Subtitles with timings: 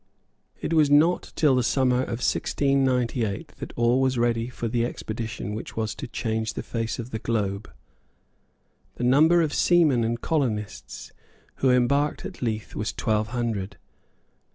[0.59, 5.53] It was not till the summer of 1698 that all was ready for the expedition
[5.53, 7.71] which was to change the face of the globe.
[8.95, 11.11] The number of seamen and colonists
[11.57, 13.77] who embarked at Leith was twelve hundred.